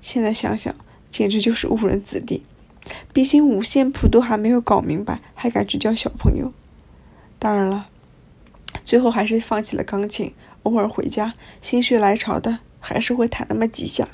[0.00, 0.74] 现在想想，
[1.10, 2.42] 简直就是误人子弟，
[3.12, 6.52] 毕竟五线谱都还没有搞明白，还敢去教小朋友？
[7.38, 7.88] 当然了，
[8.84, 10.34] 最后还是放弃了钢琴。
[10.64, 14.08] 偶尔回家，心血来潮的还是会弹那么几下。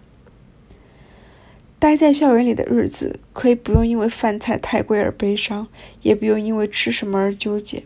[1.79, 5.67] 待在校园里的日子，可以不用因为饭菜太贵而悲伤，
[6.03, 7.85] 也不用因为吃什么而纠结。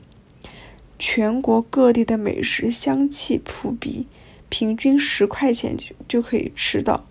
[0.99, 4.07] 全国各地的美食香气扑鼻，
[4.49, 7.05] 平均十块钱就就可以吃到，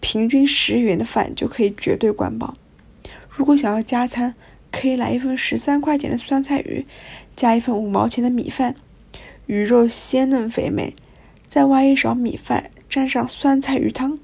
[0.00, 2.56] 平均十元的饭就可以绝对管饱。
[3.28, 4.34] 如果想要加餐，
[4.72, 6.86] 可以来一份十三块钱的酸菜鱼，
[7.36, 8.74] 加一份五毛钱的米饭。
[9.46, 10.94] 鱼肉鲜嫩肥美，
[11.46, 14.18] 再挖一勺米饭，蘸上酸菜鱼汤，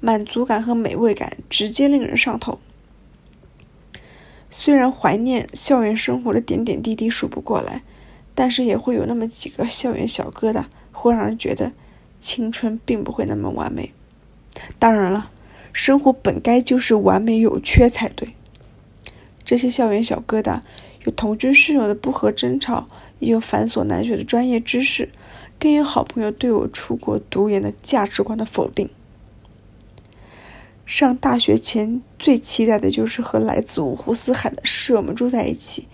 [0.00, 2.58] 满足感和美味感直接令人上头。
[4.50, 7.82] 虽然怀念校园生活的点点滴滴数不过来，
[8.40, 11.72] 但是也会有那么几个校园小疙瘩，会让人觉得
[12.20, 13.92] 青春并不会那么完美。
[14.78, 15.32] 当然了，
[15.72, 18.34] 生活本该就是完美有缺才对。
[19.44, 20.60] 这些校园小疙瘩，
[21.04, 22.86] 有同居室友的不和争吵。
[23.18, 25.08] 也有繁琐难学的专业知识，
[25.58, 28.88] 更有好朋友对我出国读研的价值观的否定。
[30.86, 35.88] 上大学前最期待的就是和来自五湖四海的室友们住在一起，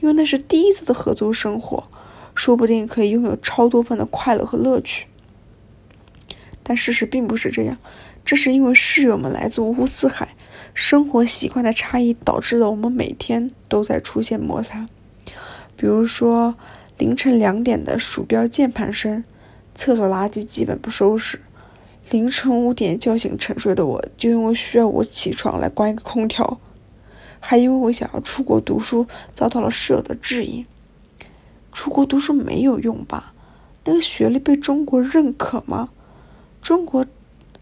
[0.00, 1.88] 因为那是第一次的合租生活，
[2.34, 5.06] 说不定可以拥有超多份的快乐和乐趣。
[6.62, 7.78] 但事实并不是这样，
[8.24, 10.34] 这是因为室友们来自五湖四海，
[10.74, 14.86] 生活习惯的差异导致了我们每天都在出现摩擦。
[15.76, 16.54] 比如说，
[16.98, 19.24] 凌晨两点的鼠标键盘声，
[19.74, 21.40] 厕所垃圾基本不收拾，
[22.10, 26.60] 凌晨五点叫醒沉睡的我，就因为需要我起床来关一个空调，
[27.40, 30.66] 还因为我想要出国读书，遭到了室友的质疑。
[31.72, 33.32] 出国读书没有用吧？
[33.84, 35.90] 那个学历被中国认可吗？
[36.60, 37.06] 中国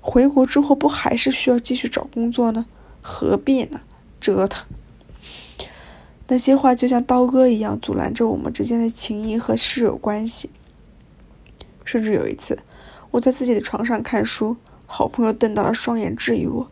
[0.01, 2.67] 回国之后不还是需要继续找工作呢？
[3.03, 3.81] 何必呢？
[4.21, 4.67] 折腾。
[6.29, 10.51] 那些话就像刀割一样，阻拦着我们之间的情谊和室友关系。
[11.85, 12.59] 甚至有一次，
[13.13, 14.57] 我在自己的床上看书，
[14.87, 16.69] 好朋友瞪大了双眼质疑我：“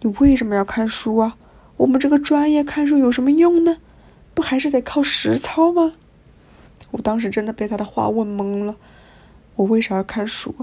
[0.00, 1.36] 你为什么要看书啊？
[1.84, 3.76] 我们这个专业看书有什么用呢？
[4.32, 5.92] 不还是得靠实操吗？”
[6.92, 8.76] 我当时真的被他的话问懵了。
[9.56, 10.54] 我为啥要看书？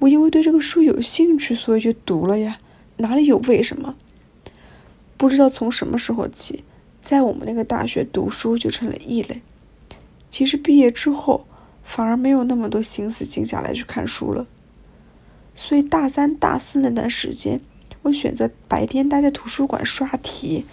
[0.00, 2.58] 我因为对这个书有兴趣，所以就读了呀，
[2.98, 3.94] 哪里有为什么？
[5.16, 6.62] 不知道从什么时候起。
[7.00, 9.40] 在我们那个大学读书就成了异类。
[10.28, 11.46] 其实毕业之后，
[11.82, 14.46] 反而没有那么多心思静下来去看书了。
[15.54, 17.62] 所以大三、大四那段时间，
[18.02, 20.64] 我选择白天待在图书馆刷题，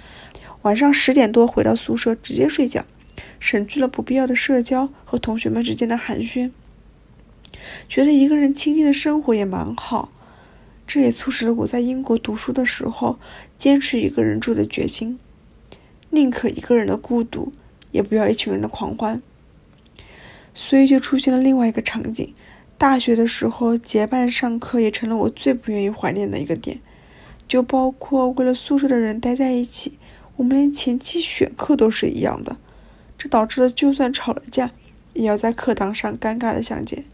[0.62, 2.86] 晚上十点多回到宿舍直接睡觉，
[3.40, 6.52] 省去了不必要的社交和同学们之间的寒暄。
[7.90, 10.12] 觉得一个人清静的生活也蛮好。
[10.86, 13.20] 这也促使了我在英国读书的时候，
[13.58, 15.20] 坚持一个人住的决心，
[16.12, 17.52] 宁可一个人的孤独，
[17.92, 19.20] 也不要一群人的狂欢。
[20.54, 22.34] 所以就出现了另外一个场景：
[22.78, 26.80] 大学的时候结伴上课也成了我最不愿意怀念的一个点，
[27.48, 29.98] 就包括为了宿舍的人待在一起，
[30.36, 32.58] 我们连前期选课都是一样的，
[33.18, 34.72] 这导致了就算吵了架，
[35.14, 37.06] 也要在课堂上尴尬的相见。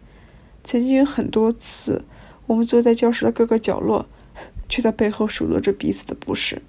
[0.63, 2.05] 曾经有很多次，
[2.47, 4.07] 我们坐在教室的各个角落。
[4.69, 6.59] 却在背后数落着彼此的不是。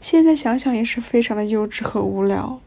[0.00, 2.60] 现在想想也是非常的幼稚和无聊。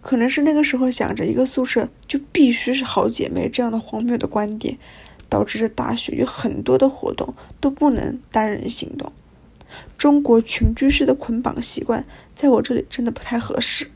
[0.00, 4.78] 可能是那个时候想着一个宿舍就必须是好姐妹这样的荒谬的观点，
[5.30, 9.10] 导致这大学有很多的活动都不能单人行动。
[9.96, 12.04] 中国群居式的捆绑习惯
[12.34, 13.90] 在我这里真的不太合适。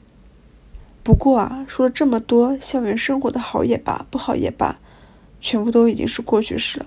[1.03, 4.79] 不过啊，说了这么多，校园生活的好也罢，不好也罢，
[5.41, 6.87] 全部都已经是过去式了。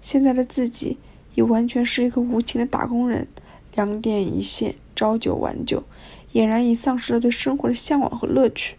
[0.00, 0.98] 现在的自己。
[1.36, 3.28] 也完全是一个无情的打工人，
[3.74, 5.84] 两点一线，朝九晚九，
[6.32, 8.76] 俨然已丧失了对生活的向往和乐趣。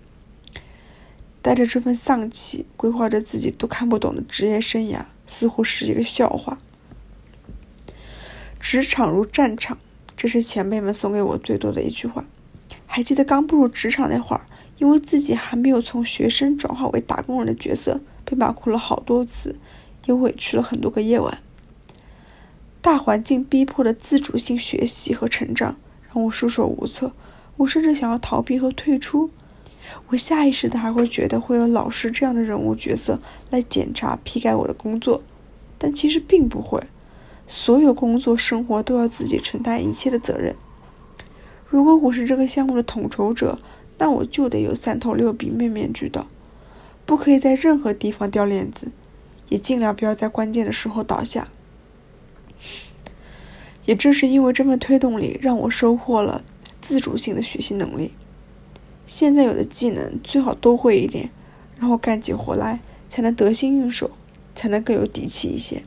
[1.47, 6.57] 带着这份丧气，规划着自己都看不懂的职业生涯，似乎是一个笑话。
[8.59, 9.77] 职场如战场，
[10.17, 12.25] 这是前辈们送给我最多的一句话。
[12.85, 14.45] 还记得刚步入职场那会儿，
[14.77, 19.57] 因为自己还没有从学生转化为打工人的角色，被骂哭了好多次，
[20.05, 21.41] 也委屈了很多个夜晚。
[22.81, 25.77] 大环境逼迫的自主性学习和成长
[26.13, 27.13] 让我束手无策，
[27.55, 29.29] 我甚至想要逃避和退出。
[30.07, 33.19] 我下意识的还会觉得会有老师这样的人物角色
[33.49, 35.23] 来检查批改我的工作，
[35.77, 36.81] 但其实并不会。
[37.47, 40.55] 所有工作生活都要自己承担一切的责任。
[41.69, 43.59] 如果我是这个项目的统筹者，
[43.97, 46.27] 那我就得有三头六臂、面面俱到，
[47.05, 48.91] 不可以在任何地方掉链子，
[49.49, 51.47] 也尽量不要在关键的时候倒下。
[53.85, 56.43] 也正是因为这份推动力，让我收获了
[56.81, 58.11] 自主性的学习能力。
[59.07, 61.31] 现在有的技能最好都会一点，
[61.79, 64.11] 然后干起活来才能得心应手，
[64.53, 65.81] 才能更有底气一些。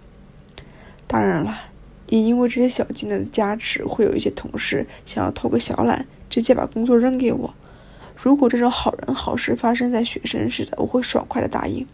[1.06, 1.54] 当然了，
[2.06, 7.54] 也因为这些小技能的加持，会有一些同事想要偷个小懒，直接把工作扔给我。
[8.16, 11.86] 如果这种好人好事发生在学生时代，我会爽快的答应。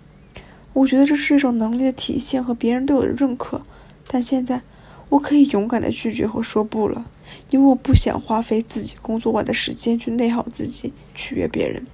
[0.74, 3.62] 我觉得这是一种能力的体现和别人对我的认可。
[4.06, 4.62] 但现在，
[5.08, 7.06] 我可以勇敢的拒绝和说不了，
[7.50, 11.86] 因为我不想花费自己工作外的时间去内耗自己、取悦别人，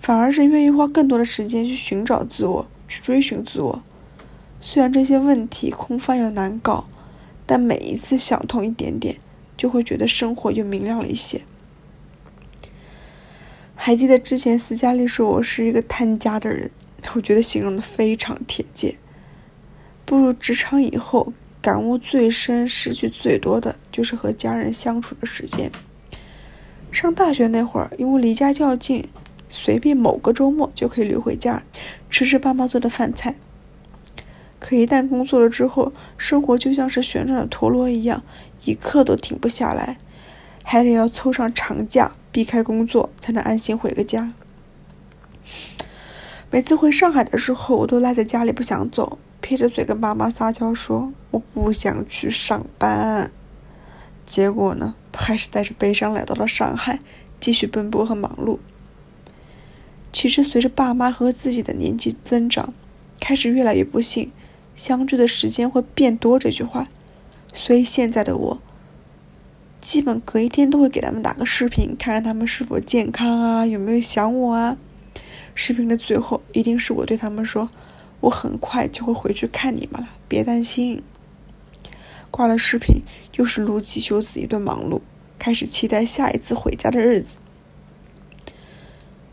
[0.00, 3.82] 反而是愿意花更多的时间去寻找自我、去追寻自我。
[4.60, 6.86] 虽然这些问题空泛又难搞，
[7.44, 9.16] 但每一次想通一点点，
[9.56, 11.42] 就会觉得生活又明亮了一些。
[13.74, 16.70] 还记得之前斯嘉丽说我是一个贪家的人，
[17.14, 18.96] 我觉得形容的非常贴切。
[20.04, 21.32] 步入职场以后，
[21.62, 25.70] 感悟最深、失去最多的就是和家人相处的时间。
[26.90, 29.08] 上大学那会儿，因为离家较近，
[29.48, 31.62] 随便某个周末就可以溜回家，
[32.10, 33.36] 吃吃爸妈做的饭菜。
[34.58, 38.22] 可一旦工作了之后，生活就像是旋转的陀螺一样，
[38.64, 39.96] 一刻都停不下来，
[40.64, 44.32] 还得要凑上长假，避开工作，才能安心回个家。
[46.50, 49.18] 每次回上海的时候，我都赖在家里不想走。
[49.42, 53.30] 撇着嘴跟爸妈撒娇说：“我不想去上班。”
[54.24, 57.00] 结果呢，还是带着悲伤来到了上海，
[57.40, 58.58] 继续奔波和忙碌。
[60.12, 62.72] 其实，随着爸妈和自己的年纪增长，
[63.18, 64.30] 开始越来越不信
[64.76, 66.88] “相聚的时间会变多”这句话。
[67.52, 68.62] 所以现在的我，
[69.80, 74.76] 基本隔一天都会给他们打个视频，看看他们是否健康啊，有没有想我啊。
[75.54, 77.68] 视频的最后，一定是我对他们说。
[78.22, 81.02] 我很快就会回去看你们了，别担心。
[82.30, 83.02] 挂了视频，
[83.36, 85.02] 又是撸起袖子一顿忙碌，
[85.38, 87.38] 开始期待下一次回家的日子。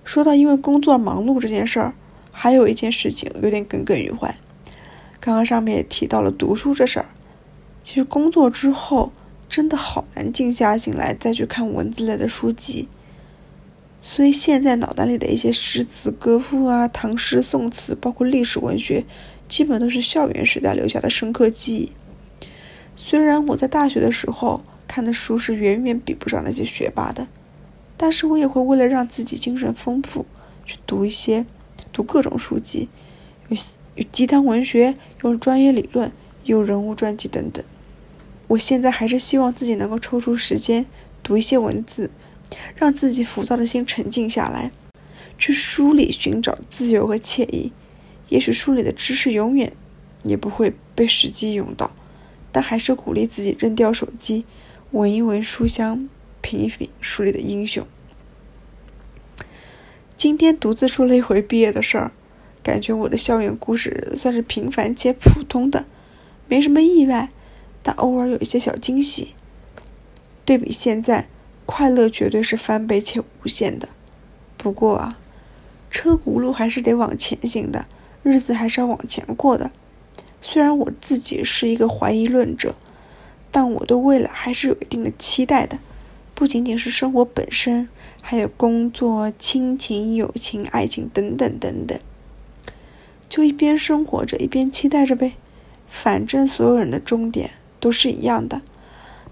[0.03, 1.93] 说到因为工作忙碌这件事儿，
[2.31, 4.35] 还有一件事情有点耿耿于怀。
[5.19, 7.05] 刚刚上面也提到了读书这事儿，
[7.83, 9.11] 其实工作之后
[9.47, 12.87] 真的好难静下心来再去看文字类的书籍。
[14.01, 19.05] 所以现在脑袋里的一些诗词歌赋啊、唐诗宋词，包括历史文学，
[19.47, 21.91] 基本都是校园时代留下的深刻记忆。
[22.95, 27.27] 虽然我在大学的时候看的书是远远比不上那些学霸的，
[27.97, 30.25] 但是我也会为了让自己精神丰富，
[30.65, 31.45] 去读一些，
[31.91, 32.87] 读各种书籍，
[33.49, 33.57] 有
[33.95, 36.11] 有鸡汤文学，有专业理论，
[36.45, 37.63] 有人物传记等等。
[38.47, 40.85] 我现在还是希望自己能够抽出时间
[41.21, 42.09] 读一些文字。
[42.75, 44.71] 让自己浮躁的心沉静下来，
[45.37, 47.71] 去书里寻找自由和惬意。
[48.29, 49.73] 也许书里的知识永远
[50.23, 51.91] 也不会被实际用到，
[52.51, 54.45] 但还是鼓励自己扔掉手机，
[54.91, 56.07] 闻一闻书香，
[56.41, 57.85] 品一品书里的英雄。
[60.15, 62.11] 今天独自说了一回毕业的事儿，
[62.61, 65.85] 感觉我的校园故事算是平凡且普通的，
[66.47, 67.29] 没什么意外，
[67.81, 69.33] 但偶尔有一些小惊喜。
[70.43, 71.29] 对比现在，
[71.69, 73.89] 快乐绝对是翻倍且无限的。
[74.57, 75.19] 不过啊，
[75.91, 77.85] 车轱辘还是得往前行的，
[78.23, 79.69] 日子还是要往前过的。
[80.41, 82.73] 虽然我自己是一个怀疑论者，
[83.51, 85.77] 但我对未来还是有一定的期待的。
[86.33, 87.87] 不仅仅是生活本身，
[88.19, 91.99] 还有工作、亲情、友情、爱情等等等等。
[93.29, 95.33] 就一边生活着，一边期待着呗。
[95.87, 98.63] 反正所有人的终点都是一样的，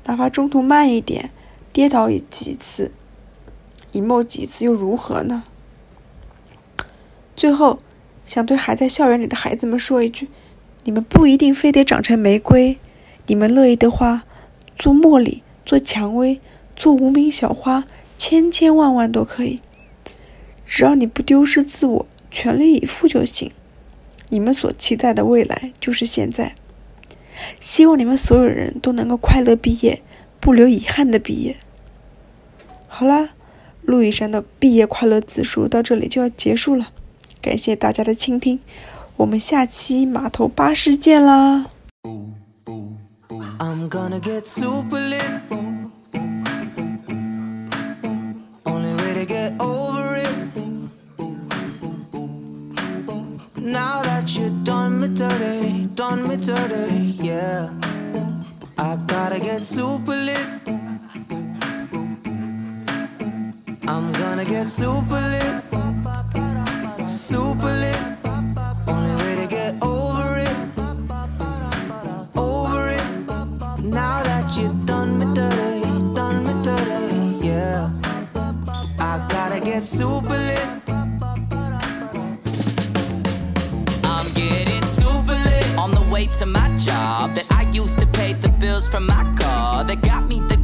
[0.05, 1.31] 哪怕中途慢一点，
[1.77, 2.91] 跌倒几次
[3.93, 5.43] ，emo 几次又如何呢？
[7.35, 7.77] 最后，
[8.25, 10.27] 想对还在校园里的孩子们说一句。
[10.85, 12.79] 你们不一定非得长成玫瑰，
[13.27, 14.23] 你们乐意的话，
[14.75, 16.41] 做茉莉，做蔷薇，
[16.75, 17.85] 做无名小花，
[18.17, 19.59] 千千万万都可以。
[20.65, 23.51] 只要你不丢失自我，全力以赴就行。
[24.29, 26.55] 你们所期待的未来就是现在。
[27.59, 30.01] 希望你们所有人都能够快乐毕业，
[30.39, 31.55] 不留遗憾的毕业。
[32.99, 33.29] 好啦，
[33.83, 36.87] 陆羽山的毕业快乐自述到这里就要结束了，
[37.39, 38.59] 感谢大家的倾听。
[39.17, 41.67] 我们下期码头巴士见啦
[43.59, 45.21] ！I'm gonna get super lit.
[48.63, 50.33] Only way to get over it.
[53.61, 57.69] Now that you done me dirty, done me dirty, yeah.
[58.75, 60.56] I gotta get super lit.
[64.29, 65.63] gonna get super lit,
[67.07, 68.01] super lit.
[68.85, 70.57] Only way to get over it,
[72.35, 73.07] over it.
[73.83, 75.81] Now that you've done me dirty,
[76.13, 77.89] done me dirty, yeah.
[78.99, 80.67] I gotta get super lit.
[84.03, 88.33] I'm getting super lit on the way to my job that I used to pay
[88.33, 90.56] the bills from my car that got me the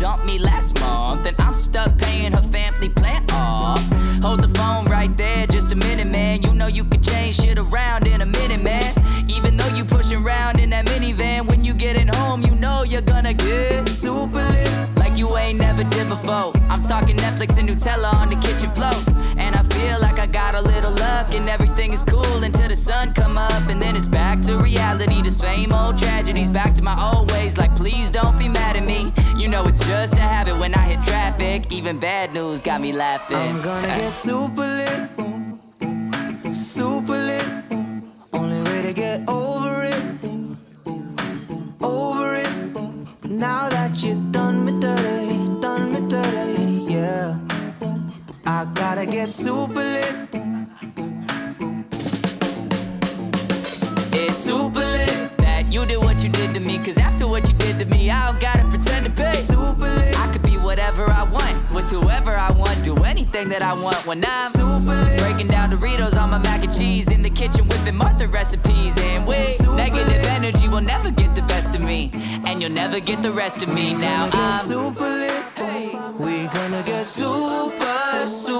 [0.00, 3.84] dumped me last month, and I'm stuck paying her family plan off.
[4.22, 6.40] Hold the phone right there, just a minute, man.
[6.40, 8.94] You know you can change shit around in a minute, man.
[9.28, 13.02] Even though you pushing around in that minivan, when you getting home, you know you're
[13.02, 16.52] gonna get super lit like you ain't never did before.
[16.70, 18.96] I'm talking Netflix and Nutella on the kitchen floor.
[19.36, 22.29] And I feel like I got a little luck and everything is cool
[22.70, 25.20] the sun come up and then it's back to reality.
[25.22, 27.58] The same old tragedies, back to my old ways.
[27.58, 29.12] Like please don't be mad at me.
[29.36, 31.72] You know it's just a habit when I hit traffic.
[31.72, 33.36] Even bad news got me laughing.
[33.36, 35.00] I'm gonna get super lit,
[36.54, 37.48] super lit.
[38.32, 40.02] Only way to get over it,
[41.82, 42.50] over it.
[43.24, 47.36] Now that you done me dirty, done me dirty, yeah.
[48.46, 50.29] I gotta get super lit.
[56.70, 56.84] Me.
[56.84, 59.34] Cause after what you did to me, I don't gotta pretend to be.
[59.34, 60.18] Super lit.
[60.18, 64.06] I could be whatever I want, with whoever I want, do anything that I want
[64.06, 65.20] when I'm super lit.
[65.20, 68.96] Breaking down Doritos on my mac and cheese in the kitchen whipping Martha recipes.
[68.98, 70.30] And with negative lit.
[70.38, 72.10] energy will never get the best of me.
[72.46, 73.94] And you'll never get the rest of me.
[73.94, 75.30] Now I'm super lit.
[75.56, 75.98] Hey.
[76.18, 78.59] We gonna get super, super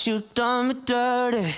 [0.00, 1.54] that you done me dirty.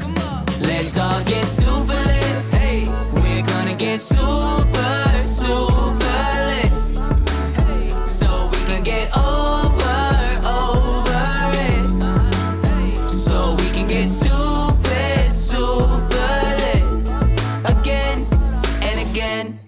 [0.00, 0.46] Come on.
[0.60, 2.42] Let's all get super lit.
[2.52, 2.84] Hey,
[3.14, 6.72] we're gonna get super, super lit.
[7.56, 10.02] Hey, so we can get over,
[10.46, 13.08] over it.
[13.08, 16.82] So we can get stupid, super lit.
[17.64, 18.26] Again
[18.82, 19.58] and again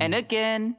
[0.00, 0.76] and again.